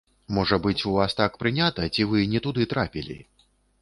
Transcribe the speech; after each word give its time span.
Можа 0.35 0.57
быць, 0.63 0.83
у 0.91 0.93
вас 0.95 1.15
так 1.19 1.37
прынята, 1.43 1.85
ці 1.93 2.07
вы 2.15 2.25
не 2.33 2.39
туды 2.47 2.67
трапілі? 2.73 3.19